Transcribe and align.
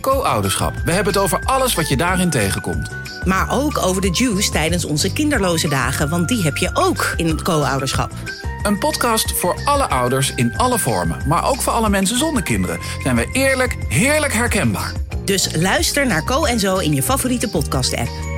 Co-ouderschap. 0.00 0.74
We 0.84 0.92
hebben 0.92 1.12
het 1.12 1.22
over 1.22 1.40
alles 1.44 1.74
wat 1.74 1.88
je 1.88 1.96
daarin 1.96 2.30
tegenkomt. 2.30 2.90
Maar 3.24 3.50
ook 3.50 3.78
over 3.78 4.02
de 4.02 4.10
juice 4.10 4.50
tijdens 4.50 4.84
onze 4.84 5.12
kinderloze 5.12 5.68
dagen, 5.68 6.08
want 6.08 6.28
die 6.28 6.42
heb 6.42 6.56
je 6.56 6.70
ook 6.74 7.14
in 7.16 7.28
het 7.28 7.42
co-ouderschap. 7.42 8.12
Een 8.62 8.78
podcast 8.78 9.32
voor 9.32 9.60
alle 9.64 9.88
ouders 9.88 10.32
in 10.34 10.56
alle 10.56 10.78
vormen, 10.78 11.18
maar 11.26 11.48
ook 11.48 11.62
voor 11.62 11.72
alle 11.72 11.88
mensen 11.88 12.18
zonder 12.18 12.42
kinderen. 12.42 12.78
Zijn 13.02 13.16
we 13.16 13.28
eerlijk, 13.32 13.76
heerlijk 13.88 14.32
herkenbaar. 14.32 14.92
Dus 15.24 15.56
luister 15.56 16.06
naar 16.06 16.24
Co 16.24 16.44
en 16.44 16.60
Zo 16.60 16.76
in 16.76 16.94
je 16.94 17.02
favoriete 17.02 17.50
podcast-app. 17.50 18.29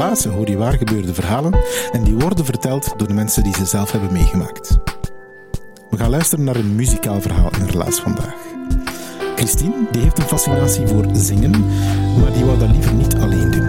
Hoor 0.00 0.48
je 0.48 0.56
waar 0.56 0.76
gebeurde 0.76 1.14
verhalen 1.14 1.54
en 1.92 2.04
die 2.04 2.14
worden 2.14 2.44
verteld 2.44 2.94
door 2.96 3.08
de 3.08 3.14
mensen 3.14 3.42
die 3.42 3.54
ze 3.54 3.64
zelf 3.64 3.92
hebben 3.92 4.12
meegemaakt. 4.12 4.78
We 5.90 5.96
gaan 5.96 6.10
luisteren 6.10 6.44
naar 6.44 6.56
een 6.56 6.74
muzikaal 6.74 7.20
verhaal 7.20 7.50
in 7.58 7.66
Relaas 7.66 8.00
vandaag. 8.00 8.34
Christine 9.36 9.74
die 9.90 10.02
heeft 10.02 10.18
een 10.18 10.24
fascinatie 10.24 10.86
voor 10.86 11.04
zingen, 11.12 11.50
maar 12.20 12.32
die 12.32 12.44
wou 12.44 12.58
dat 12.58 12.70
liever 12.70 12.94
niet 12.94 13.14
alleen 13.14 13.50
doen. 13.50 13.68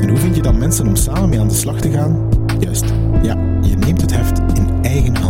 En 0.00 0.08
hoe 0.08 0.18
vind 0.18 0.36
je 0.36 0.42
dan 0.42 0.58
mensen 0.58 0.86
om 0.86 0.96
samen 0.96 1.28
mee 1.28 1.40
aan 1.40 1.48
de 1.48 1.54
slag 1.54 1.80
te 1.80 1.90
gaan? 1.90 2.28
Juist, 2.58 2.84
ja, 3.22 3.36
je 3.62 3.76
neemt 3.76 4.00
het 4.00 4.12
heft 4.14 4.38
in 4.54 4.68
eigen. 4.82 5.21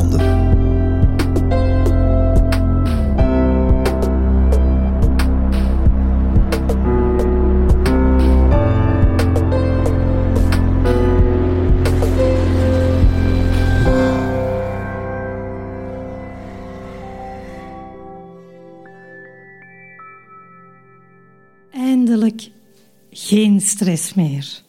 Geen 23.27 23.61
stress 23.61 24.15
meer. 24.15 24.63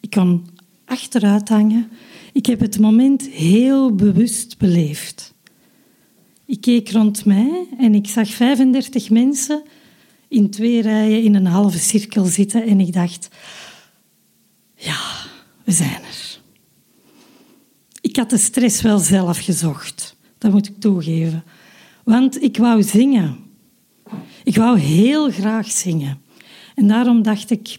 Ik 0.00 0.10
kon 0.10 0.46
achteruit 0.84 1.48
hangen. 1.48 1.90
Ik 2.32 2.46
heb 2.46 2.60
het 2.60 2.78
moment 2.78 3.28
heel 3.28 3.94
bewust 3.94 4.58
beleefd. 4.58 5.34
Ik 6.44 6.60
keek 6.60 6.90
rond 6.90 7.24
mij 7.24 7.66
en 7.78 7.94
ik 7.94 8.08
zag 8.08 8.28
35 8.28 9.10
mensen 9.10 9.62
in 10.28 10.50
twee 10.50 10.82
rijen 10.82 11.22
in 11.22 11.34
een 11.34 11.46
halve 11.46 11.78
cirkel 11.78 12.24
zitten 12.24 12.66
en 12.66 12.80
ik 12.80 12.92
dacht, 12.92 13.28
ja, 14.74 15.00
we 15.64 15.72
zijn 15.72 16.02
er. 16.02 16.40
Ik 18.00 18.16
had 18.16 18.30
de 18.30 18.38
stress 18.38 18.82
wel 18.82 18.98
zelf 18.98 19.38
gezocht, 19.38 20.16
dat 20.38 20.52
moet 20.52 20.68
ik 20.68 20.80
toegeven. 20.80 21.44
Want 22.04 22.42
ik 22.42 22.56
wou 22.56 22.82
zingen. 22.82 23.36
Ik 24.44 24.56
wou 24.56 24.78
heel 24.78 25.30
graag 25.30 25.70
zingen. 25.70 26.26
En 26.78 26.88
daarom 26.88 27.22
dacht 27.22 27.50
ik, 27.50 27.78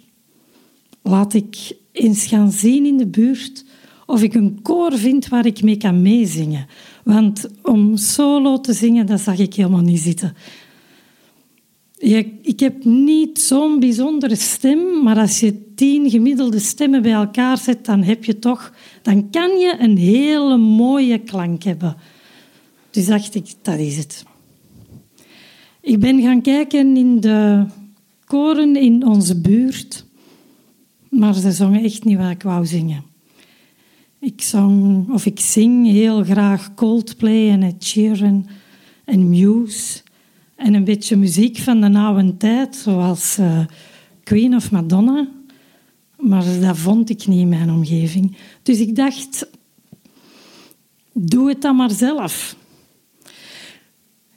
laat 1.01 1.33
ik 1.33 1.77
eens 1.91 2.25
gaan 2.25 2.51
zien 2.51 2.85
in 2.85 2.97
de 2.97 3.07
buurt 3.07 3.65
of 4.05 4.21
ik 4.21 4.33
een 4.33 4.59
koor 4.61 4.97
vind 4.97 5.27
waar 5.27 5.45
ik 5.45 5.61
mee 5.61 5.77
kan 5.77 6.01
meezingen. 6.01 6.67
Want 7.03 7.49
om 7.61 7.97
solo 7.97 8.59
te 8.59 8.73
zingen, 8.73 9.05
dat 9.05 9.19
zag 9.19 9.37
ik 9.37 9.53
helemaal 9.53 9.81
niet 9.81 9.99
zitten. 9.99 10.35
Ik 12.41 12.59
heb 12.59 12.83
niet 12.83 13.39
zo'n 13.39 13.79
bijzondere 13.79 14.35
stem, 14.35 15.03
maar 15.03 15.17
als 15.17 15.39
je 15.39 15.73
tien 15.75 16.09
gemiddelde 16.09 16.59
stemmen 16.59 17.01
bij 17.01 17.11
elkaar 17.11 17.57
zet, 17.57 17.85
dan 17.85 18.03
heb 18.03 18.25
je 18.25 18.39
toch, 18.39 18.73
dan 19.01 19.29
kan 19.29 19.49
je 19.49 19.75
een 19.79 19.97
hele 19.97 20.57
mooie 20.57 21.17
klank 21.17 21.63
hebben. 21.63 21.95
Dus 22.91 23.05
dacht 23.05 23.35
ik, 23.35 23.53
dat 23.61 23.79
is 23.79 23.97
het. 23.97 24.23
Ik 25.81 25.99
ben 25.99 26.21
gaan 26.21 26.41
kijken 26.41 26.97
in 26.97 27.19
de 27.19 27.65
koren 28.29 28.75
in 28.75 29.05
onze 29.05 29.41
buurt, 29.41 30.05
maar 31.09 31.33
ze 31.33 31.51
zongen 31.51 31.83
echt 31.83 32.03
niet 32.03 32.17
wat 32.17 32.29
ik 32.29 32.43
wou 32.43 32.65
zingen. 32.65 33.03
Ik 34.19 34.41
zong, 34.41 35.11
of 35.11 35.25
ik 35.25 35.39
zing 35.39 35.87
heel 35.87 36.23
graag 36.23 36.73
Coldplay 36.73 37.49
en 37.49 37.63
Ed 37.63 37.83
Sheeran 37.83 38.47
en 39.05 39.29
Muse 39.29 40.01
en 40.55 40.73
een 40.73 40.83
beetje 40.83 41.15
muziek 41.15 41.57
van 41.57 41.81
de 41.81 41.99
oude 41.99 42.37
tijd, 42.37 42.75
zoals 42.75 43.37
uh, 43.39 43.65
Queen 44.23 44.55
of 44.55 44.71
Madonna. 44.71 45.27
Maar 46.17 46.59
dat 46.61 46.77
vond 46.77 47.09
ik 47.09 47.27
niet 47.27 47.39
in 47.39 47.49
mijn 47.49 47.71
omgeving. 47.71 48.37
Dus 48.63 48.79
ik 48.79 48.95
dacht, 48.95 49.49
doe 51.13 51.49
het 51.49 51.61
dan 51.61 51.75
maar 51.75 51.91
zelf. 51.91 52.55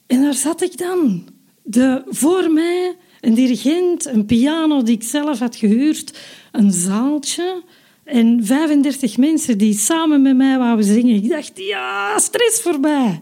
En 0.06 0.20
daar 0.20 0.34
zat 0.34 0.62
ik 0.62 0.78
dan. 0.78 1.24
De, 1.62 2.02
voor 2.08 2.50
mij 2.52 2.96
een 3.22 3.34
dirigent, 3.34 4.06
een 4.06 4.26
piano 4.26 4.82
die 4.82 4.94
ik 4.94 5.02
zelf 5.02 5.38
had 5.38 5.56
gehuurd, 5.56 6.18
een 6.52 6.72
zaaltje 6.72 7.62
en 8.04 8.44
35 8.44 9.16
mensen 9.16 9.58
die 9.58 9.74
samen 9.74 10.22
met 10.22 10.36
mij 10.36 10.58
wouden 10.58 10.84
zingen. 10.84 11.14
Ik 11.14 11.28
dacht, 11.28 11.52
ja, 11.54 12.18
stress 12.18 12.60
voorbij. 12.60 13.20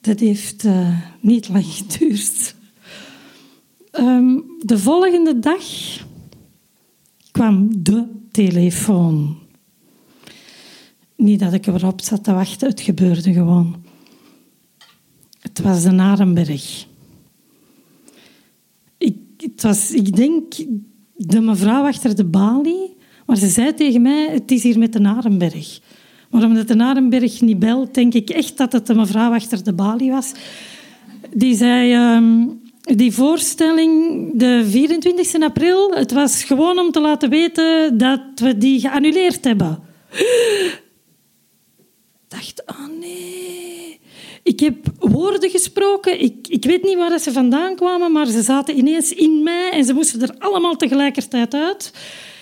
Dat 0.00 0.20
heeft 0.20 0.64
uh, 0.64 0.98
niet 1.20 1.48
lang 1.48 1.64
geduurd. 1.76 2.54
Um, 3.92 4.44
de 4.60 4.78
volgende 4.78 5.38
dag 5.38 5.64
kwam 7.30 7.82
de 7.82 8.06
telefoon. 8.30 9.38
Niet 11.16 11.40
dat 11.40 11.52
ik 11.52 11.66
erop 11.66 12.00
zat 12.00 12.24
te 12.24 12.32
wachten, 12.32 12.68
het 12.68 12.80
gebeurde 12.80 13.32
gewoon. 13.32 13.84
Het 15.40 15.60
was 15.60 15.82
de 15.82 15.90
Narenberg. 15.90 16.87
Ik, 19.92 20.16
denk, 20.16 20.54
de 21.16 21.40
mevrouw 21.40 21.86
achter 21.86 22.16
de 22.16 22.24
balie, 22.24 22.96
maar 23.26 23.36
ze 23.36 23.48
zei 23.48 23.74
tegen 23.74 24.02
mij, 24.02 24.28
het 24.30 24.50
is 24.50 24.62
hier 24.62 24.78
met 24.78 24.92
de 24.92 25.00
Narenberg. 25.00 25.80
Maar 26.30 26.44
omdat 26.44 26.68
de 26.68 26.74
Narenberg 26.74 27.40
niet 27.40 27.58
belt, 27.58 27.94
denk 27.94 28.14
ik 28.14 28.30
echt 28.30 28.56
dat 28.56 28.72
het 28.72 28.86
de 28.86 28.94
mevrouw 28.94 29.32
achter 29.32 29.64
de 29.64 29.72
balie 29.72 30.10
was. 30.10 30.32
Die 31.34 31.54
zei, 31.54 32.14
um, 32.16 32.60
die 32.80 33.12
voorstelling, 33.12 34.30
de 34.34 34.66
24 34.68 35.42
april, 35.42 35.90
het 35.90 36.12
was 36.12 36.44
gewoon 36.44 36.78
om 36.78 36.90
te 36.90 37.00
laten 37.00 37.30
weten 37.30 37.98
dat 37.98 38.20
we 38.34 38.58
die 38.58 38.80
geannuleerd 38.80 39.44
hebben. 39.44 39.78
Ik 42.30 42.34
dacht, 42.36 42.62
oh 42.66 43.00
nee. 43.00 43.37
Ik 44.48 44.60
heb 44.60 44.76
woorden 44.98 45.50
gesproken. 45.50 46.20
Ik, 46.20 46.48
ik 46.48 46.64
weet 46.64 46.82
niet 46.82 46.96
waar 46.96 47.18
ze 47.18 47.32
vandaan 47.32 47.76
kwamen, 47.76 48.12
maar 48.12 48.26
ze 48.26 48.42
zaten 48.42 48.78
ineens 48.78 49.12
in 49.12 49.42
mij 49.42 49.70
en 49.72 49.84
ze 49.84 49.92
moesten 49.92 50.22
er 50.22 50.34
allemaal 50.38 50.76
tegelijkertijd 50.76 51.54
uit. 51.54 51.92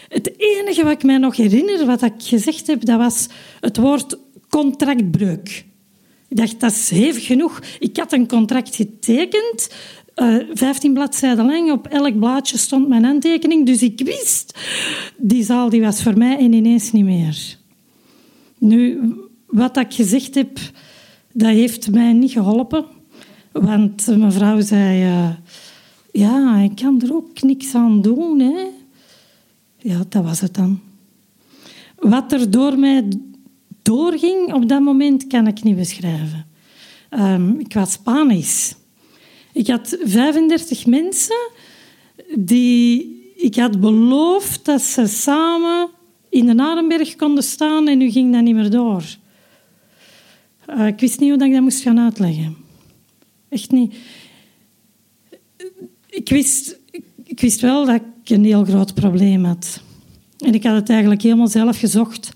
Het 0.09 0.33
enige 0.37 0.83
wat 0.83 0.93
ik 0.93 1.03
mij 1.03 1.19
nog 1.19 1.37
herinner, 1.37 1.87
wat 1.87 2.03
ik 2.03 2.13
gezegd 2.19 2.67
heb, 2.67 2.85
dat 2.85 2.99
was 2.99 3.27
het 3.61 3.77
woord 3.77 4.19
contractbreuk. 4.49 5.65
Ik 6.29 6.37
dacht, 6.37 6.61
dat 6.61 6.71
is 6.71 6.91
hevig 6.91 7.27
genoeg. 7.27 7.61
Ik 7.79 7.97
had 7.97 8.13
een 8.13 8.29
contract 8.29 8.77
getekend, 8.77 9.69
eh, 10.15 10.37
15 10.53 10.93
bladzijden 10.93 11.47
lang. 11.47 11.73
Op 11.73 11.87
elk 11.87 12.19
blaadje 12.19 12.59
stond 12.59 12.89
mijn 12.89 13.05
handtekening. 13.05 13.67
Dus 13.67 13.83
ik 13.83 14.01
wist, 14.05 14.59
die 15.17 15.45
zaal 15.45 15.69
die 15.69 15.81
was 15.81 16.03
voor 16.03 16.19
mij 16.19 16.39
en 16.39 16.53
ineens 16.53 16.93
niet 16.93 17.05
meer. 17.05 17.57
Nu, 18.59 19.13
wat 19.47 19.77
ik 19.77 19.95
gezegd 19.95 20.35
heb, 20.35 20.59
dat 21.37 21.51
heeft 21.51 21.91
mij 21.91 22.13
niet 22.13 22.31
geholpen. 22.31 22.85
Want 23.53 24.17
mevrouw 24.17 24.61
zei, 24.61 25.05
uh, 25.05 25.29
ja, 26.13 26.59
ik 26.59 26.75
kan 26.75 27.03
er 27.03 27.15
ook 27.15 27.43
niks 27.43 27.75
aan 27.75 28.03
doen. 28.03 28.41
Hè. 28.41 28.67
Ja, 29.79 30.03
dat 30.09 30.25
was 30.25 30.41
het 30.41 30.55
dan. 30.55 30.81
Wat 31.99 32.33
er 32.33 32.51
door 32.51 32.79
mij 32.79 33.09
doorging 33.83 34.53
op 34.53 34.69
dat 34.69 34.81
moment, 34.81 35.27
kan 35.27 35.47
ik 35.47 35.63
niet 35.63 35.77
beschrijven. 35.77 36.47
Ehm, 37.11 37.59
ik 37.59 37.75
was 37.75 37.93
Spanisch. 37.93 38.75
Ik 39.53 39.67
had 39.67 39.99
35 40.05 40.87
mensen 40.87 41.51
die 42.39 43.15
ik 43.37 43.57
had 43.57 43.81
beloofd 43.81 44.65
dat 44.65 44.83
ze 44.83 45.07
samen 45.07 45.89
in 46.29 46.47
de 46.47 46.55
Narenberg 46.55 47.17
konden 47.17 47.45
staan 47.45 47.89
en 47.89 47.99
nu 47.99 48.11
ging 48.11 48.33
dat 48.33 48.43
niet 48.43 48.55
meer 48.55 48.71
door. 48.71 49.05
Uh, 50.71 50.87
ik 50.87 51.01
wist 51.01 51.21
niet 51.21 51.31
hoe 51.31 51.45
ik 51.45 51.53
dat 51.53 51.63
moest 51.63 51.83
gaan 51.83 51.99
uitleggen. 51.99 52.57
Echt 53.49 53.71
niet. 53.71 53.95
Ik 56.09 56.29
wist, 56.29 56.79
ik 57.25 57.41
wist 57.41 57.61
wel 57.61 57.87
dat 57.87 57.95
ik 57.95 58.31
een 58.31 58.45
heel 58.45 58.65
groot 58.65 58.95
probleem 58.95 59.45
had. 59.45 59.83
En 60.39 60.55
ik 60.55 60.65
had 60.65 60.75
het 60.75 60.91
eigenlijk 60.91 61.23
helemaal 61.23 61.49
zelf 61.49 61.79
gezocht. 61.79 62.33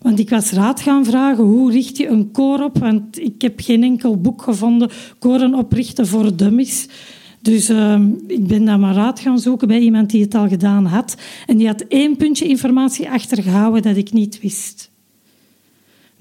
Want 0.00 0.18
ik 0.18 0.30
was 0.30 0.50
raad 0.50 0.80
gaan 0.80 1.04
vragen, 1.04 1.44
hoe 1.44 1.72
richt 1.72 1.96
je 1.96 2.08
een 2.08 2.30
koor 2.30 2.62
op? 2.62 2.78
Want 2.78 3.18
ik 3.18 3.42
heb 3.42 3.60
geen 3.60 3.82
enkel 3.82 4.20
boek 4.20 4.42
gevonden, 4.42 4.90
koren 5.18 5.54
oprichten 5.54 6.06
voor 6.06 6.36
dummies. 6.36 6.88
Dus 7.40 7.70
uh, 7.70 8.00
ik 8.26 8.46
ben 8.46 8.64
dan 8.64 8.80
maar 8.80 8.94
raad 8.94 9.20
gaan 9.20 9.38
zoeken 9.38 9.68
bij 9.68 9.80
iemand 9.80 10.10
die 10.10 10.22
het 10.22 10.34
al 10.34 10.48
gedaan 10.48 10.86
had. 10.86 11.16
En 11.46 11.56
die 11.56 11.66
had 11.66 11.80
één 11.80 12.16
puntje 12.16 12.48
informatie 12.48 13.10
achtergehouden 13.10 13.82
dat 13.82 13.96
ik 13.96 14.12
niet 14.12 14.40
wist. 14.40 14.90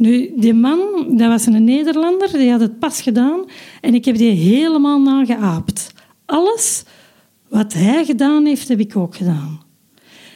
Nu, 0.01 0.31
die 0.35 0.53
man, 0.53 0.79
dat 1.07 1.27
was 1.27 1.45
een 1.45 1.63
Nederlander, 1.63 2.31
die 2.31 2.51
had 2.51 2.59
het 2.59 2.79
pas 2.79 3.01
gedaan. 3.01 3.45
En 3.81 3.93
ik 3.93 4.05
heb 4.05 4.17
die 4.17 4.31
helemaal 4.31 5.01
nageaapt. 5.01 5.93
Alles 6.25 6.83
wat 7.47 7.73
hij 7.73 8.05
gedaan 8.05 8.45
heeft, 8.45 8.67
heb 8.67 8.79
ik 8.79 8.95
ook 8.95 9.15
gedaan. 9.15 9.61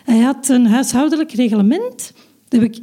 Hij 0.04 0.20
had 0.20 0.50
een 0.50 0.68
huishoudelijk 0.68 1.32
reglement. 1.32 2.14
Dat 2.48 2.62
heb 2.62 2.72
ik 2.72 2.82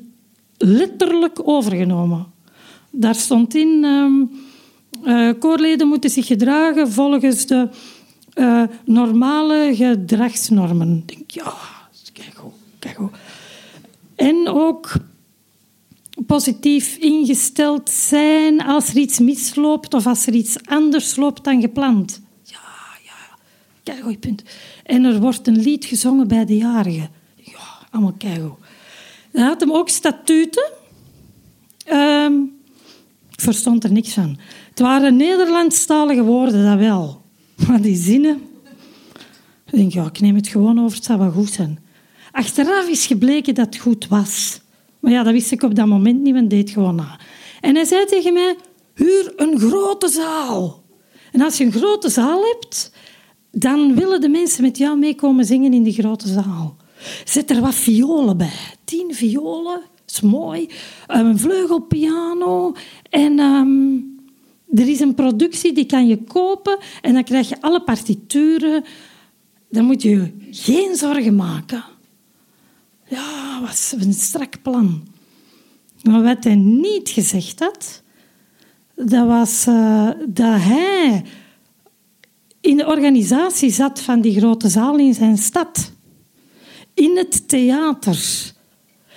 letterlijk 0.57 1.49
overgenomen. 1.49 2.27
Daar 2.91 3.15
stond 3.15 3.55
in... 3.55 3.85
Uh, 5.05 5.31
koorleden 5.39 5.89
moeten 5.89 6.11
zich 6.11 6.27
gedragen 6.27 6.93
volgens 6.93 7.47
de 7.47 7.69
uh, 8.35 8.63
normale 8.85 9.71
gedragsnormen. 9.75 11.03
Ik 11.07 11.17
denk, 11.17 11.31
ja, 11.31 11.55
kijk 12.13 12.35
goed, 12.35 12.53
kijk. 12.79 12.99
En 14.15 14.49
ook 14.49 14.93
positief 16.27 16.97
ingesteld 16.97 17.91
zijn 17.91 18.63
als 18.63 18.89
er 18.89 18.97
iets 18.97 19.19
misloopt 19.19 19.95
of 19.95 20.07
als 20.07 20.27
er 20.27 20.35
iets 20.35 20.57
anders 20.65 21.17
loopt 21.17 21.45
dan 21.45 21.61
gepland. 21.61 22.21
Ja, 22.43 22.59
ja, 23.05 23.37
kijk 23.83 24.03
goed 24.03 24.21
punt. 24.21 24.43
En 24.85 25.05
er 25.05 25.21
wordt 25.21 25.47
een 25.47 25.59
lied 25.59 25.85
gezongen 25.85 26.29
bij 26.29 26.45
de 26.45 26.57
jarigen. 26.57 27.11
Ja, 27.37 27.87
allemaal 27.91 28.15
keigoed. 28.19 28.59
Dan 29.33 29.45
had 29.45 29.61
hem 29.61 29.73
ook 29.73 29.89
statuten. 29.89 30.71
Ehm, 31.85 32.33
ik 33.31 33.41
verstond 33.41 33.85
er 33.85 33.93
niks 33.93 34.13
van. 34.13 34.39
Het 34.69 34.81
waren 34.81 35.17
Nederlandstalige 35.17 36.23
woorden, 36.23 36.65
dat 36.65 36.79
wel. 36.79 37.23
Maar 37.67 37.81
die 37.81 37.97
zinnen... 37.97 38.43
Ik 39.67 39.79
denk, 39.79 39.93
ja, 39.93 40.05
ik 40.05 40.21
neem 40.21 40.35
het 40.35 40.49
gewoon 40.49 40.81
over, 40.81 40.97
het 40.97 41.05
zou 41.05 41.19
wel 41.19 41.31
goed 41.31 41.51
zijn. 41.51 41.79
Achteraf 42.33 42.89
is 42.89 43.07
gebleken 43.07 43.55
dat 43.55 43.67
het 43.67 43.77
goed 43.77 44.09
was. 44.09 44.61
Maar 45.03 45.13
ja, 45.13 45.23
dat 45.23 45.33
wist 45.33 45.53
ik 45.53 45.63
op 45.63 45.75
dat 45.75 45.87
moment 45.87 46.21
niet, 46.21 46.35
want 46.35 46.51
deed 46.51 46.71
gewoon 46.71 46.95
na. 46.95 47.19
En 47.61 47.75
hij 47.75 47.85
zei 47.85 48.05
tegen 48.05 48.33
mij, 48.33 48.57
huur 48.95 49.33
een 49.37 49.59
grote 49.59 50.09
zaal. 50.09 50.83
En 51.33 51.41
als 51.41 51.59
je 51.59 51.65
een 51.65 51.73
grote 51.73 52.09
zaal 52.09 52.43
hebt, 52.53 52.93
dan 53.51 53.95
willen 53.95 54.21
de 54.21 54.29
mensen 54.29 54.63
met 54.63 54.79
jou 54.79 54.99
meekomen 54.99 55.45
zingen 55.45 55.73
in 55.73 55.83
die 55.83 55.93
grote 55.93 56.29
zaal. 56.29 56.77
Zet 57.25 57.51
er 57.51 57.61
wat 57.61 57.75
violen 57.75 58.37
bij. 58.37 58.77
Tien 58.85 59.15
violen, 59.15 59.81
dat 59.81 60.15
is 60.15 60.21
mooi. 60.21 60.69
Een 61.07 61.39
vleugelpiano 61.39 62.75
en... 63.11 63.39
Ehm, 63.39 64.11
er 64.75 64.89
is 64.89 65.01
een 65.01 65.15
productie 65.15 65.73
die 65.73 65.87
kan 65.87 66.07
je 66.07 66.25
kopen 66.25 66.79
en 67.01 67.15
dan 67.15 67.25
krijg 67.25 67.49
je 67.49 67.61
alle 67.61 67.83
partituren. 67.83 68.85
Dan 69.71 69.85
moet 69.85 70.03
je 70.03 70.31
geen 70.51 70.97
zorgen 70.97 71.35
maken. 71.35 71.85
Ja, 73.09 73.42
was 73.63 73.95
een 73.99 74.13
strak 74.13 74.63
plan. 74.63 75.07
Maar 76.03 76.23
wat 76.23 76.45
hij 76.45 76.55
niet 76.55 77.09
gezegd 77.09 77.61
had, 77.61 78.03
dat 78.95 79.27
was 79.27 79.67
uh, 79.67 80.11
dat 80.29 80.61
hij 80.61 81.25
in 82.61 82.77
de 82.77 82.87
organisatie 82.87 83.71
zat 83.71 84.01
van 84.01 84.21
die 84.21 84.39
grote 84.39 84.69
zaal 84.69 84.99
in 84.99 85.15
zijn 85.15 85.39
stad. 85.39 85.93
In 86.95 87.17
het 87.17 87.49
theater. 87.49 88.53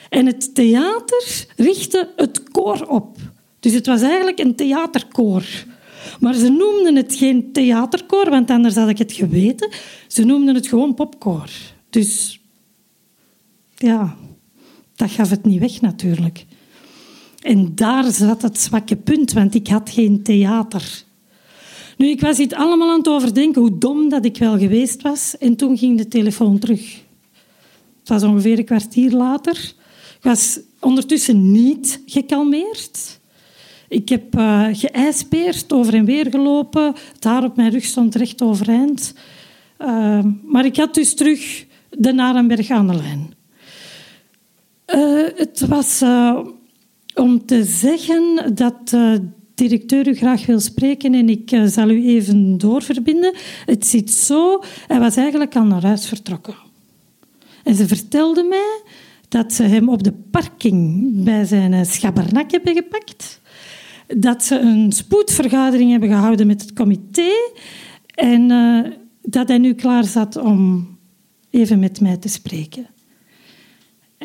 En 0.09 0.25
het 0.25 0.56
theater 0.56 1.45
richtte 1.56 2.13
het 2.15 2.44
koor 2.44 2.86
op. 2.88 3.18
Dus 3.59 3.74
het 3.74 3.86
was 3.86 4.01
eigenlijk 4.01 4.39
een 4.39 4.56
theaterkoor. 4.56 5.44
Maar 6.19 6.33
ze 6.33 6.50
noemden 6.50 6.95
het 6.95 7.15
geen 7.15 7.51
theaterkoor, 7.51 8.30
want 8.30 8.50
anders 8.50 8.75
had 8.75 8.89
ik 8.89 8.97
het 8.97 9.12
geweten. 9.12 9.69
Ze 10.07 10.24
noemden 10.24 10.56
het 10.56 10.68
gewoon 10.68 10.94
popkoor. 10.94 11.50
Dus 11.89 12.39
ja, 13.75 14.15
dat 14.95 15.12
gaf 15.12 15.30
het 15.30 15.45
niet 15.45 15.59
weg 15.59 15.81
natuurlijk. 15.81 16.45
En 17.42 17.75
daar 17.75 18.12
zat 18.12 18.42
het 18.42 18.59
zwakke 18.59 18.95
punt, 18.95 19.33
want 19.33 19.56
ik 19.56 19.68
had 19.68 19.89
geen 19.89 20.24
theater. 20.24 21.03
Nu, 21.97 22.07
ik 22.07 22.21
was 22.21 22.38
dit 22.38 22.53
allemaal 22.53 22.89
aan 22.89 22.97
het 22.97 23.07
overdenken, 23.07 23.62
hoe 23.62 23.77
dom 23.77 24.09
dat 24.09 24.25
ik 24.25 24.38
wel 24.38 24.57
geweest 24.57 25.01
was. 25.01 25.38
En 25.38 25.56
toen 25.56 25.77
ging 25.77 25.97
de 25.97 26.07
telefoon 26.07 26.59
terug. 26.59 27.03
Het 28.00 28.09
was 28.09 28.24
ongeveer 28.24 28.57
een 28.57 28.65
kwartier 28.65 29.12
later. 29.12 29.74
Ik 30.18 30.24
was 30.24 30.59
ondertussen 30.80 31.51
niet 31.51 32.01
gekalmeerd. 32.06 33.19
Ik 33.88 34.09
heb 34.09 34.38
uh, 34.38 34.68
geijspeerd, 34.71 35.74
over 35.74 35.94
en 35.94 36.06
weer 36.06 36.30
gelopen. 36.30 36.94
Het 37.13 37.24
haar 37.24 37.44
op 37.44 37.56
mijn 37.56 37.71
rug 37.71 37.83
stond 37.83 38.15
recht 38.15 38.42
overeind. 38.42 39.13
Uh, 39.80 40.19
maar 40.44 40.65
ik 40.65 40.75
had 40.75 40.94
dus 40.94 41.15
terug 41.15 41.65
de 41.89 42.13
Narenberg 42.13 42.69
aan 42.69 42.88
de 42.88 42.95
lijn. 42.95 43.35
Uh, 44.88 45.28
het 45.36 45.66
was 45.68 46.04
om 47.16 47.46
te 47.46 47.64
zeggen 47.64 48.52
dat 48.56 48.90
de 48.90 49.28
directeur 49.56 50.08
u 50.08 50.16
graag 50.16 50.46
wil 50.46 50.60
spreken 50.60 51.14
en 51.14 51.30
ik 51.30 51.62
zal 51.66 51.90
u 51.90 52.08
even 52.08 52.58
doorverbinden. 52.58 53.34
Het 53.66 53.88
zit 53.88 54.12
zo, 54.12 54.64
hij 54.88 55.00
was 55.00 55.16
eigenlijk 55.16 55.56
al 55.56 55.64
naar 55.64 55.84
huis 55.84 56.08
vertrokken. 56.08 56.56
En 57.64 57.76
ze 57.76 57.88
vertelde 57.88 58.44
mij 58.44 58.82
dat 59.28 59.54
ze 59.54 59.64
hem 59.64 59.90
op 59.90 60.04
de 60.04 60.14
parking 60.32 61.12
bij 61.24 61.46
zijn 61.46 61.86
schabbernak 61.86 62.52
hebben 62.52 62.74
gepakt 62.74 63.42
dat 64.08 64.44
ze 64.44 64.60
een 64.60 64.92
spoedvergadering 64.92 65.92
hebben 65.92 66.09
gehouden 66.09 66.48
met 66.48 66.62
het 66.62 66.74
comité 66.74 67.31
en 68.16 68.48
dat 69.21 69.48
hij 69.48 69.57
nu 69.57 69.74
klaar 69.74 70.04
zat 70.04 70.38
om 70.38 70.88
even 71.50 71.80
met 71.80 72.02
mij 72.02 72.18
te 72.18 72.28
spreken. 72.28 72.88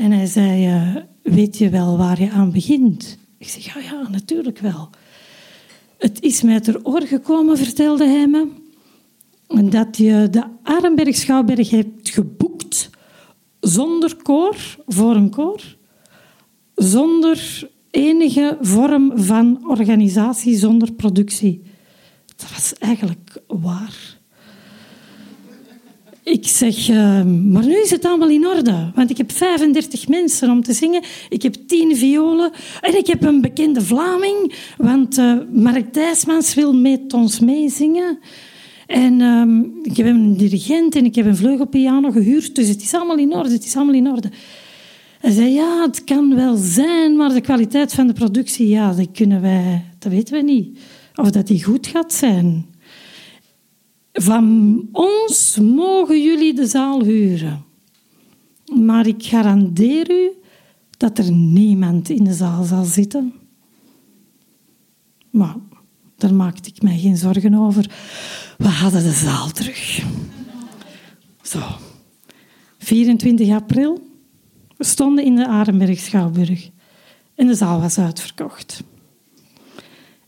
En 0.00 0.12
hij 0.12 0.26
zei, 0.26 1.04
weet 1.22 1.58
je 1.58 1.68
wel 1.68 1.96
waar 1.96 2.20
je 2.20 2.30
aan 2.30 2.52
begint? 2.52 3.18
Ik 3.38 3.48
zeg, 3.48 3.64
ja, 3.64 3.80
ja, 3.80 4.08
natuurlijk 4.08 4.58
wel. 4.58 4.90
Het 5.98 6.22
is 6.22 6.42
mij 6.42 6.60
ter 6.60 6.80
oor 6.82 7.02
gekomen, 7.02 7.58
vertelde 7.58 8.06
hij 8.06 8.28
me, 8.28 8.48
dat 9.70 9.96
je 9.96 10.28
de 10.30 10.44
Arenberg 10.62 11.16
Schouwberg 11.16 11.70
hebt 11.70 12.10
geboekt 12.10 12.90
zonder 13.60 14.16
koor, 14.16 14.56
voor 14.86 15.16
een 15.16 15.30
koor, 15.30 15.76
zonder 16.74 17.68
enige 17.90 18.58
vorm 18.60 19.12
van 19.14 19.68
organisatie 19.68 20.56
zonder 20.56 20.92
productie. 20.92 21.62
Dat 22.36 22.50
was 22.50 22.74
eigenlijk 22.74 23.42
waar. 23.46 24.19
Ik 26.30 26.46
zeg, 26.46 26.88
uh, 26.88 27.22
maar 27.24 27.66
nu 27.66 27.80
is 27.80 27.90
het 27.90 28.04
allemaal 28.04 28.28
in 28.28 28.46
orde. 28.46 28.90
Want 28.94 29.10
ik 29.10 29.16
heb 29.16 29.32
35 29.32 30.08
mensen 30.08 30.50
om 30.50 30.62
te 30.62 30.72
zingen. 30.72 31.02
Ik 31.28 31.42
heb 31.42 31.54
10 31.66 31.96
violen. 31.96 32.50
En 32.80 32.96
ik 32.96 33.06
heb 33.06 33.22
een 33.22 33.40
bekende 33.40 33.80
Vlaming. 33.80 34.54
Want 34.76 35.18
uh, 35.18 35.38
Mark 35.52 35.94
Dijsmans 35.94 36.54
wil 36.54 36.72
met 36.72 37.12
ons 37.12 37.40
meezingen. 37.40 38.18
En 38.86 39.20
uh, 39.20 39.92
ik 39.92 39.96
heb 39.96 40.06
een 40.06 40.36
dirigent 40.36 40.96
en 40.96 41.04
ik 41.04 41.14
heb 41.14 41.26
een 41.26 41.36
vleugelpiano 41.36 42.10
gehuurd. 42.10 42.54
Dus 42.54 42.68
het 42.68 42.82
is 42.82 42.94
allemaal 42.94 43.18
in 43.18 43.34
orde. 43.34 43.50
Het 43.50 43.64
is 43.64 43.76
allemaal 43.76 43.94
in 43.94 44.08
orde. 44.08 44.30
Hij 45.20 45.30
zei, 45.30 45.48
ja, 45.48 45.82
het 45.82 46.04
kan 46.04 46.34
wel 46.34 46.56
zijn, 46.56 47.16
maar 47.16 47.34
de 47.34 47.40
kwaliteit 47.40 47.94
van 47.94 48.06
de 48.06 48.12
productie, 48.12 48.68
ja, 48.68 48.92
dat 48.92 49.08
kunnen 49.12 49.40
wij, 49.40 49.84
dat 49.98 50.12
weten 50.12 50.34
we 50.34 50.42
niet. 50.42 50.78
Of 51.14 51.30
dat 51.30 51.46
die 51.46 51.64
goed 51.64 51.86
gaat 51.86 52.12
zijn. 52.12 52.69
Van 54.12 54.88
ons 54.92 55.58
mogen 55.58 56.22
jullie 56.22 56.54
de 56.54 56.66
zaal 56.66 57.04
huren. 57.04 57.64
Maar 58.74 59.06
ik 59.06 59.24
garandeer 59.24 60.10
u 60.10 60.30
dat 60.96 61.18
er 61.18 61.32
niemand 61.32 62.08
in 62.08 62.24
de 62.24 62.34
zaal 62.34 62.64
zal 62.64 62.84
zitten. 62.84 63.32
Maar 65.30 65.56
daar 66.16 66.34
maakte 66.34 66.68
ik 66.68 66.82
mij 66.82 66.98
geen 66.98 67.16
zorgen 67.16 67.54
over. 67.54 67.90
We 68.58 68.68
hadden 68.68 69.02
de 69.02 69.12
zaal 69.12 69.50
terug. 69.50 70.04
Zo. 71.42 71.60
24 72.78 73.50
april 73.50 74.08
we 74.80 74.86
stonden 74.86 75.24
in 75.24 75.36
de 75.36 75.46
Arenberg 75.46 75.98
Schouwburg. 75.98 76.70
En 77.34 77.46
de 77.46 77.54
zaal 77.54 77.80
was 77.80 77.98
uitverkocht. 77.98 78.82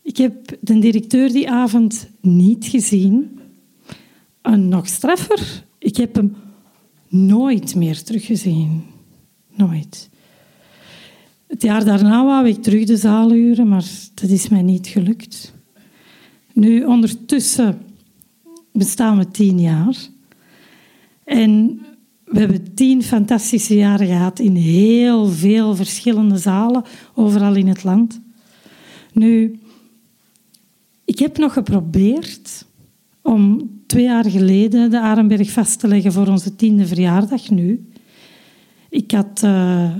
Ik 0.02 0.16
heb 0.16 0.56
de 0.60 0.78
directeur 0.78 1.32
die 1.32 1.50
avond 1.50 2.08
niet 2.20 2.66
gezien. 2.66 3.40
En 4.42 4.68
nog 4.68 4.88
straffer, 4.88 5.64
ik 5.78 5.96
heb 5.96 6.14
hem 6.14 6.36
nooit 7.08 7.74
meer 7.74 8.02
teruggezien. 8.02 8.84
Nooit. 9.54 10.10
Het 11.46 11.62
jaar 11.62 11.84
daarna 11.84 12.24
wou 12.24 12.48
ik 12.48 12.62
terug 12.62 12.84
de 12.84 12.96
zaal 12.96 13.30
huren, 13.30 13.68
maar 13.68 13.84
dat 14.14 14.30
is 14.30 14.48
mij 14.48 14.62
niet 14.62 14.86
gelukt. 14.86 15.54
Nu, 16.52 16.84
ondertussen 16.84 17.80
bestaan 18.72 19.18
we 19.18 19.30
tien 19.30 19.60
jaar. 19.60 19.96
En 21.24 21.80
we 22.24 22.38
hebben 22.38 22.74
tien 22.74 23.02
fantastische 23.02 23.74
jaren 23.74 24.06
gehad 24.06 24.38
in 24.38 24.54
heel 24.54 25.26
veel 25.28 25.76
verschillende 25.76 26.38
zalen, 26.38 26.84
overal 27.14 27.54
in 27.54 27.68
het 27.68 27.84
land. 27.84 28.20
Nu, 29.12 29.58
ik 31.04 31.18
heb 31.18 31.38
nog 31.38 31.52
geprobeerd 31.52 32.66
om 33.22 33.70
twee 33.92 34.04
jaar 34.04 34.30
geleden 34.30 34.90
de 34.90 35.00
Arenberg 35.00 35.50
vast 35.50 35.80
te 35.80 35.88
leggen 35.88 36.12
voor 36.12 36.26
onze 36.26 36.56
tiende 36.56 36.86
verjaardag 36.86 37.50
nu. 37.50 37.86
Ik 38.88 39.10
had 39.10 39.40
uh, 39.44 39.92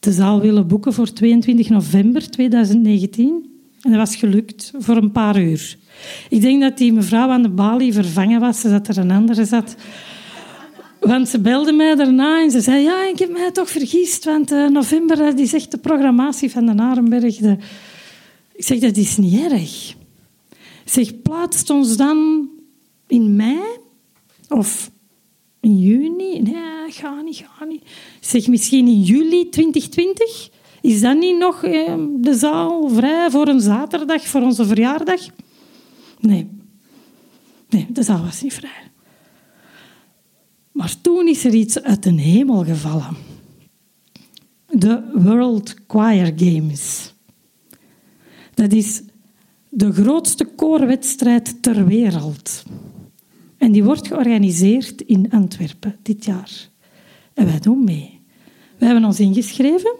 de 0.00 0.12
zaal 0.12 0.40
willen 0.40 0.66
boeken 0.66 0.92
voor 0.92 1.12
22 1.12 1.68
november 1.68 2.30
2019 2.30 3.50
en 3.80 3.90
dat 3.90 4.00
was 4.00 4.16
gelukt 4.16 4.72
voor 4.78 4.96
een 4.96 5.12
paar 5.12 5.40
uur. 5.40 5.76
Ik 6.28 6.40
denk 6.40 6.60
dat 6.62 6.78
die 6.78 6.92
mevrouw 6.92 7.28
aan 7.28 7.42
de 7.42 7.48
balie 7.48 7.92
vervangen 7.92 8.40
was, 8.40 8.62
dat 8.62 8.88
er 8.88 8.98
een 8.98 9.10
andere 9.10 9.44
zat. 9.44 9.76
Want 11.00 11.28
ze 11.28 11.40
belde 11.40 11.72
mij 11.72 11.94
daarna 11.94 12.42
en 12.42 12.50
ze 12.50 12.60
zei: 12.60 12.82
Ja, 12.82 13.08
ik 13.08 13.18
heb 13.18 13.32
mij 13.32 13.50
toch 13.50 13.70
vergist, 13.70 14.24
want 14.24 14.52
uh, 14.52 14.68
november 14.68 15.36
die 15.36 15.46
zegt 15.46 15.70
de 15.70 15.78
programmatie 15.78 16.50
van 16.50 16.66
de 16.66 16.82
Arenberg. 16.82 17.36
De... 17.36 17.56
Ik 18.54 18.64
zeg: 18.64 18.78
Dat 18.78 18.96
is 18.96 19.16
niet 19.16 19.40
erg. 19.40 19.94
Zeg, 20.84 21.22
plaatst 21.22 21.70
ons 21.70 21.96
dan 21.96 22.50
in 23.12 23.36
mei 23.36 23.60
of 24.48 24.90
in 25.60 25.78
juni? 25.78 26.40
Nee, 26.40 26.90
ga 26.90 27.20
niet, 27.20 27.44
ga 27.56 27.64
niet. 27.64 27.82
Zeg, 28.20 28.48
misschien 28.48 28.86
in 28.86 29.00
juli 29.02 29.48
2020? 29.48 30.50
Is 30.80 31.00
dat 31.00 31.18
niet 31.18 31.38
nog 31.38 31.64
eh, 31.64 31.94
de 32.16 32.34
zaal 32.34 32.88
vrij 32.88 33.30
voor 33.30 33.48
een 33.48 33.60
zaterdag, 33.60 34.26
voor 34.26 34.40
onze 34.40 34.66
verjaardag? 34.66 35.20
Nee. 36.20 36.48
Nee, 37.68 37.86
de 37.90 38.02
zaal 38.02 38.22
was 38.22 38.42
niet 38.42 38.54
vrij. 38.54 38.90
Maar 40.72 40.94
toen 41.00 41.28
is 41.28 41.44
er 41.44 41.54
iets 41.54 41.82
uit 41.82 42.02
de 42.02 42.20
hemel 42.20 42.64
gevallen. 42.64 43.16
De 44.66 45.10
World 45.14 45.74
Choir 45.86 46.32
Games. 46.36 47.14
Dat 48.54 48.72
is 48.72 49.02
de 49.68 49.92
grootste 49.92 50.44
koorwedstrijd 50.44 51.62
ter 51.62 51.86
wereld. 51.86 52.64
En 53.62 53.72
die 53.72 53.84
wordt 53.84 54.06
georganiseerd 54.06 55.00
in 55.00 55.30
Antwerpen 55.30 55.96
dit 56.02 56.24
jaar. 56.24 56.68
En 57.34 57.46
wij 57.46 57.60
doen 57.60 57.84
mee. 57.84 58.20
We 58.78 58.84
hebben 58.84 59.04
ons 59.04 59.20
ingeschreven. 59.20 59.96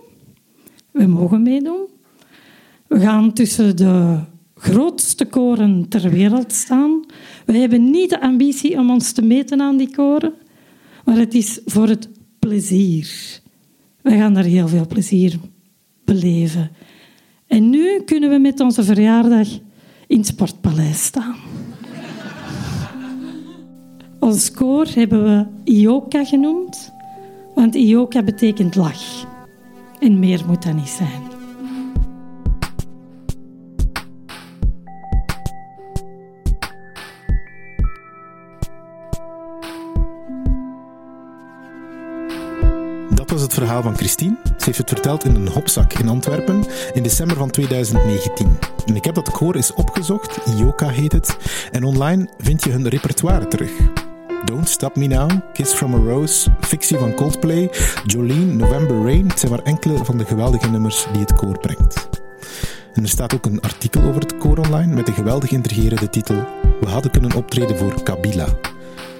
We 0.90 1.06
mogen 1.06 1.42
meedoen. 1.42 1.86
We 2.86 3.00
gaan 3.00 3.32
tussen 3.32 3.76
de 3.76 4.20
grootste 4.54 5.24
koren 5.24 5.88
ter 5.88 6.10
wereld 6.10 6.52
staan. 6.52 7.04
We 7.46 7.56
hebben 7.56 7.90
niet 7.90 8.10
de 8.10 8.20
ambitie 8.20 8.78
om 8.78 8.90
ons 8.90 9.12
te 9.12 9.22
meten 9.22 9.60
aan 9.60 9.76
die 9.76 9.90
koren, 9.90 10.32
maar 11.04 11.16
het 11.16 11.34
is 11.34 11.60
voor 11.64 11.88
het 11.88 12.08
plezier. 12.38 13.40
We 14.00 14.10
gaan 14.10 14.34
daar 14.34 14.44
heel 14.44 14.68
veel 14.68 14.86
plezier 14.86 15.38
beleven. 16.04 16.70
En 17.46 17.70
nu 17.70 18.00
kunnen 18.00 18.30
we 18.30 18.38
met 18.38 18.60
onze 18.60 18.84
verjaardag 18.84 19.48
in 20.06 20.18
het 20.18 20.26
Sportpaleis 20.26 21.04
staan. 21.04 21.51
Ons 24.22 24.50
koor 24.50 24.86
hebben 24.94 25.24
we 25.24 25.46
Ioka 25.72 26.24
genoemd, 26.24 26.92
want 27.54 27.74
Ioka 27.74 28.22
betekent 28.22 28.74
lach. 28.74 29.26
En 30.00 30.18
meer 30.18 30.42
moet 30.46 30.62
dat 30.62 30.74
niet 30.74 30.88
zijn. 30.88 31.32
was 43.32 43.42
het 43.42 43.54
verhaal 43.54 43.82
van 43.82 43.96
Christine. 43.96 44.36
Ze 44.44 44.64
heeft 44.64 44.78
het 44.78 44.88
verteld 44.88 45.24
in 45.24 45.34
een 45.34 45.48
hopzak 45.48 45.92
in 45.92 46.08
Antwerpen 46.08 46.64
in 46.92 47.02
december 47.02 47.36
van 47.36 47.50
2019. 47.50 48.58
En 48.86 48.96
ik 48.96 49.04
heb 49.04 49.14
dat 49.14 49.30
koor 49.30 49.54
eens 49.54 49.74
opgezocht, 49.74 50.38
Ioka 50.56 50.88
heet 50.88 51.12
het, 51.12 51.36
en 51.70 51.84
online 51.84 52.28
vind 52.38 52.64
je 52.64 52.70
hun 52.70 52.88
repertoire 52.88 53.48
terug. 53.48 53.70
Don't 54.44 54.68
Stop 54.68 54.96
Me 54.96 55.06
Now, 55.06 55.30
Kiss 55.52 55.72
From 55.72 55.94
A 55.94 55.98
Rose, 55.98 56.50
Fictie 56.60 56.98
van 56.98 57.14
Coldplay, 57.14 57.70
Jolene, 58.06 58.52
November 58.52 59.02
Rain, 59.02 59.28
het 59.28 59.38
zijn 59.38 59.52
maar 59.52 59.62
enkele 59.62 60.04
van 60.04 60.18
de 60.18 60.24
geweldige 60.24 60.70
nummers 60.70 61.06
die 61.12 61.20
het 61.20 61.34
koor 61.34 61.58
brengt. 61.58 62.08
En 62.94 63.02
er 63.02 63.08
staat 63.08 63.34
ook 63.34 63.46
een 63.46 63.60
artikel 63.60 64.02
over 64.02 64.20
het 64.20 64.38
koor 64.38 64.58
online 64.58 64.94
met 64.94 65.06
de 65.06 65.12
geweldig 65.12 65.50
intrigerende 65.50 66.10
titel 66.10 66.34
We 66.80 66.88
hadden 66.88 67.10
kunnen 67.10 67.34
optreden 67.34 67.78
voor 67.78 68.02
Kabila. 68.02 68.46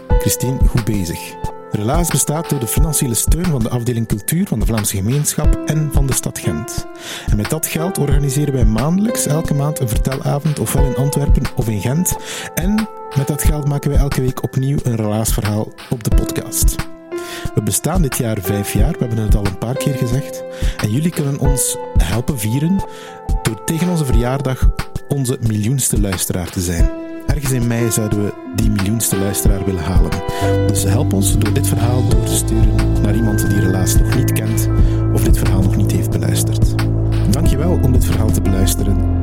Christine, 0.08 0.58
goed 0.68 0.84
bezig. 0.84 1.34
Relaas 1.70 2.08
bestaat 2.08 2.50
door 2.50 2.60
de 2.60 2.66
financiële 2.66 3.14
steun 3.14 3.44
van 3.44 3.62
de 3.62 3.68
afdeling 3.68 4.08
cultuur 4.08 4.46
van 4.46 4.58
de 4.58 4.66
Vlaamse 4.66 4.96
gemeenschap 4.96 5.62
en 5.66 5.90
van 5.92 6.06
de 6.06 6.12
stad 6.12 6.38
Gent. 6.38 6.86
En 7.30 7.36
met 7.36 7.50
dat 7.50 7.66
geld 7.66 7.98
organiseren 7.98 8.54
wij 8.54 8.64
maandelijks 8.64 9.26
elke 9.26 9.54
maand 9.54 9.80
een 9.80 9.88
vertelavond, 9.88 10.58
ofwel 10.58 10.84
in 10.84 10.96
Antwerpen 10.96 11.42
of 11.56 11.68
in 11.68 11.80
Gent. 11.80 12.16
En 12.54 12.88
dat 13.32 13.44
geld 13.44 13.68
maken 13.68 13.90
wij 13.90 13.98
elke 13.98 14.20
week 14.20 14.42
opnieuw 14.42 14.78
een 14.82 14.96
relaasverhaal 14.96 15.72
op 15.90 16.04
de 16.04 16.16
podcast. 16.16 16.76
We 17.54 17.62
bestaan 17.62 18.02
dit 18.02 18.16
jaar 18.16 18.38
vijf 18.40 18.72
jaar, 18.72 18.92
we 18.92 18.98
hebben 18.98 19.18
het 19.18 19.34
al 19.34 19.46
een 19.46 19.58
paar 19.58 19.76
keer 19.76 19.94
gezegd. 19.94 20.44
En 20.76 20.90
jullie 20.90 21.10
kunnen 21.10 21.38
ons 21.38 21.76
helpen 21.98 22.38
vieren 22.38 22.84
door 23.42 23.64
tegen 23.64 23.88
onze 23.88 24.04
verjaardag 24.04 24.70
onze 25.08 25.38
miljoenste 25.40 26.00
luisteraar 26.00 26.50
te 26.50 26.60
zijn. 26.60 26.90
Ergens 27.26 27.52
in 27.52 27.66
mei 27.66 27.90
zouden 27.90 28.24
we 28.24 28.32
die 28.56 28.70
miljoenste 28.70 29.18
luisteraar 29.18 29.64
willen 29.64 29.84
halen. 29.84 30.10
Dus 30.66 30.82
help 30.82 31.12
ons 31.12 31.38
door 31.38 31.52
dit 31.52 31.68
verhaal 31.68 32.08
door 32.08 32.24
te 32.24 32.34
sturen 32.34 33.02
naar 33.02 33.14
iemand 33.14 33.48
die 33.48 33.58
helaas 33.58 33.96
nog 33.96 34.14
niet 34.14 34.32
kent 34.32 34.68
of 35.12 35.24
dit 35.24 35.38
verhaal 35.38 35.62
nog 35.62 35.76
niet 35.76 35.92
heeft 35.92 36.10
beluisterd. 36.10 36.74
Dankjewel 37.30 37.78
om 37.82 37.92
dit 37.92 38.04
verhaal 38.04 38.30
te 38.30 38.40
beluisteren 38.40 39.21